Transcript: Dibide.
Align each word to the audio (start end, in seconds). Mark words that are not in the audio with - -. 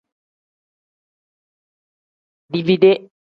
Dibide. 2.53 2.95